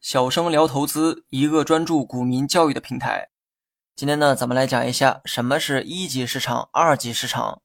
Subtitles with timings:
[0.00, 3.28] 小生聊投资，一个专注股民教育的平台。
[3.94, 7.62] 今天呢，咱们来讲一下什么是一级市场、二级市场。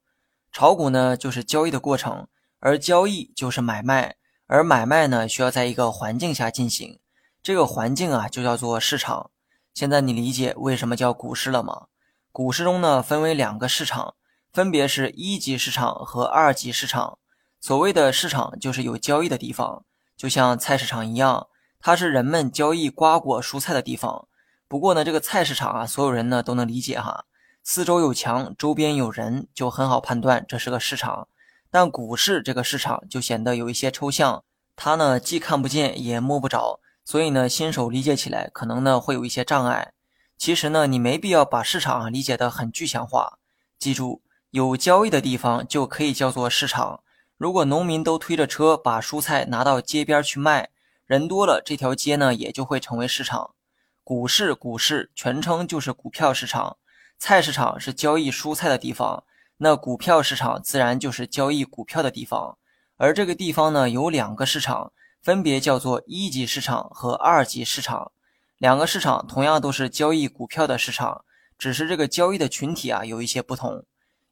[0.52, 2.28] 炒股呢，就是交易的过程，
[2.60, 7.00] 而交易就是买卖，而买卖呢，需要在一个环境下进行。
[7.42, 9.32] 这个环境啊，就叫做市场。
[9.74, 11.88] 现在你理解为什么叫股市了吗？
[12.32, 14.14] 股市中呢，分为两个市场，
[14.54, 17.18] 分别是一级市场和二级市场。
[17.62, 19.86] 所谓的市场，就是有交易的地方，
[20.18, 21.46] 就像菜市场一样，
[21.80, 24.28] 它是人们交易瓜果蔬菜的地方。
[24.68, 27.26] 不过呢，这个菜市场啊，所有人呢都能理解哈。
[27.64, 31.28] 四周有墙，周边有人，就很好判断这是个市场。
[31.70, 34.44] 但股市这个市场就显得有一些抽象，
[34.76, 39.94] 它呢既看不见也摸不着，所以呢新手理解起来可能呢会有一些障碍。
[40.36, 43.38] 其实呢，你没必要把市场理解得很具象化。
[43.78, 47.04] 记住，有交易的地方就可以叫做市场。
[47.42, 50.70] 如果农民都推着车把蔬菜拿到街边去卖，
[51.08, 53.56] 人多了，这条街呢也就会成为市场。
[54.04, 56.78] 股市，股市全称就是股票市场。
[57.18, 59.24] 菜市场是交易蔬菜的地方，
[59.58, 62.60] 那股票市场自然就是交易股票的地方。
[62.98, 64.94] 而这个地方呢，有两个市场，
[65.24, 68.12] 分别叫做一级市场和二级市场。
[68.60, 71.26] 两个市场同样都是交易股票的市场，
[71.58, 73.84] 只是这个交易的群体啊有一些不同。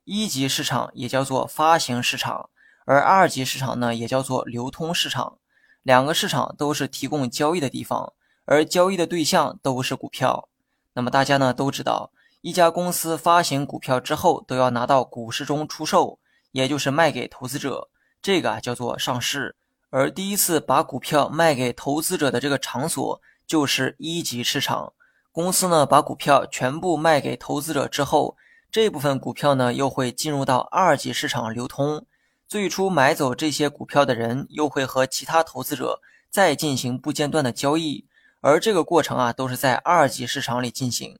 [0.04, 2.52] 一级市场也叫做发行市场，
[2.90, 5.38] 而二级市场呢也叫做流通市场。
[5.84, 8.14] 两个市场都是提供交易的地方。
[8.46, 10.50] 而交易的对象都是股票，
[10.94, 16.18] 那么大家呢都知道，一家公司发行股票之后都要拿到股市中出售，
[16.52, 17.92] 也就是卖给投资者，
[18.24, 19.56] 这个啊叫做上市。
[19.92, 24.94] 而第一次把股票卖给投资者的这个场所就是一级市场。
[25.32, 28.36] 公司呢把股票全部卖给投资者之后，
[28.72, 32.04] 这部分股票呢又会进入到二级市场流通。
[32.50, 38.08] 最初买走这些股票的人又会和其他投资者再进行不间断的交易。
[38.42, 41.20] 而这个过程啊，都是在二级市场里进行。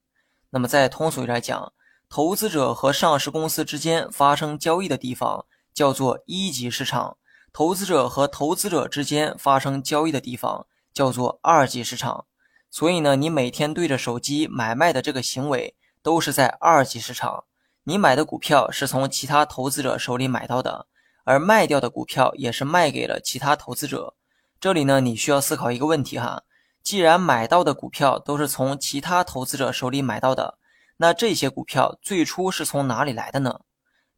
[0.50, 1.72] 那么，在通俗来讲，
[2.10, 7.18] 投资者和上市公司之间发生交易的地方叫做一级市场；
[7.54, 12.26] 投资者和投资者之间发生交易的地方叫做二级市场。
[12.72, 17.44] 所以呢，你每天对着手机买卖的这个行为都是在二级市场。
[17.84, 20.88] 你买的股票是从其他投资者手里买到的，
[21.30, 24.16] 而卖掉的股票也是卖给了其他投资者。
[24.60, 26.42] 这里呢，你需要思考一个问题哈。
[26.82, 30.58] 既然买到的股票都是从其他投资者手里买到的，
[30.98, 33.60] 那这些股票最初是从哪里来的呢？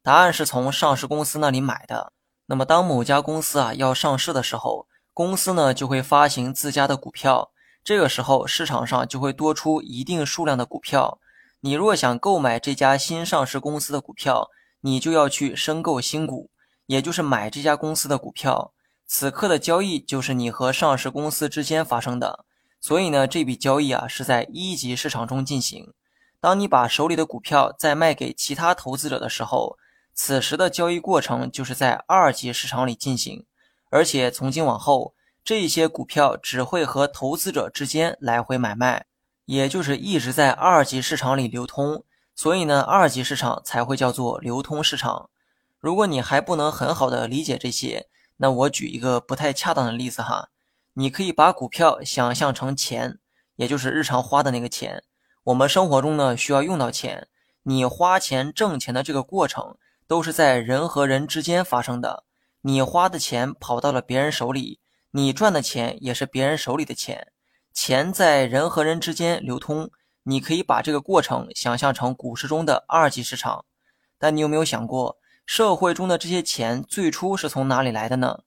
[0.02, 2.14] 答案是从上市公司那里买的。
[2.46, 7.50] 那么，当某家公司啊要上市的时候，公司呢就会发行自家的股票，
[7.84, 11.18] 这个时候市场上就会多出一定数量的股票。
[11.60, 14.48] 你若想购买这家新上市公司的股票，
[14.80, 16.48] 你就要去申购新股，
[16.86, 18.72] 也就是买这家公司的股票。
[19.06, 22.44] 此刻的交易就是你和上市公司之间发生的。
[22.80, 25.92] 所以呢，这笔交易啊是在一级市场中进行。
[26.40, 29.78] 当你把手里的股票再卖给其他投资者的时候，
[30.14, 33.46] 此时的交易过程就是在二级市场里进行。
[33.90, 35.14] 而且从今往后，
[35.44, 39.06] 这些股票只会和投资者之间来回买卖，
[39.44, 42.02] 也就是一直在二级市场里流通。
[42.34, 45.30] 所以呢，二级市场才会叫做流通市场。
[45.82, 48.06] 如果你还不能很好的理解这些，
[48.36, 50.50] 那我举一个不太恰当的例子哈。
[50.92, 53.18] 你可以把股票想象成钱，
[53.56, 55.02] 也就是日常花的那个钱。
[55.42, 57.26] 我们生活中呢需要用到钱，
[57.64, 59.76] 你花钱挣钱的这个过程
[60.06, 62.22] 都是在人和人之间发生的。
[62.60, 64.78] 你花的钱跑到了别人手里，
[65.10, 67.32] 你赚的钱也是别人手里的钱。
[67.74, 69.90] 钱在人和人之间流通，
[70.22, 73.64] 你可以把这个过程想象成股市中的二级市场。
[74.16, 78.40] 但你有没有想过，社会中的这些钱最初是从哪里来的呢？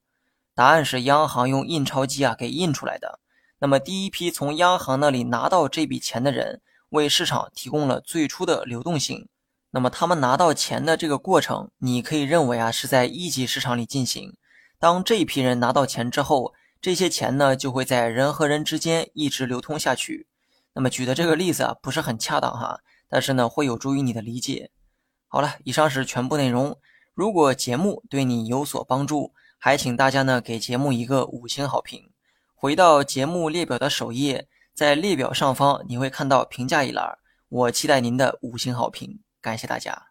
[0.54, 3.20] 答案是央行用印钞机啊给印出来的。
[3.60, 9.28] 那么第一批从央行那里拿到这笔钱的人，为市场提供了最初的流动性。
[9.72, 14.36] 那么他们拿到钱的这个过程，你可以认为啊是在一级市场里进行。
[14.80, 20.28] 当这一批人拿到钱之后，这些钱呢就会在人和人之间一直流通下去。
[20.74, 24.72] 那么举的这个例子啊不是很恰当哈，但是呢会有助于你的理解。
[25.36, 26.80] 好了，以上是全部内容。
[27.14, 32.10] 如果节目对你有所帮助，还请大家呢给节目一个五星好评。
[32.54, 40.08] 回到节目列表的首页，在列表上方你会看到评价一栏，我期待您的五星好评，感谢大家。